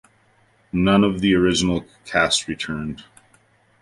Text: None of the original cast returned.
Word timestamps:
None 0.73 1.03
of 1.03 1.21
the 1.21 1.35
original 1.35 1.85
cast 2.05 2.47
returned. 2.47 3.03